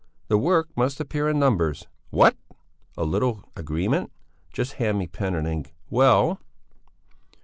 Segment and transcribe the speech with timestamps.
[0.29, 1.85] The work must appear in numbers.
[2.09, 2.35] What?
[2.97, 4.11] A little agreement.
[4.51, 5.75] Just hand me pen and ink.
[5.91, 6.39] Well?"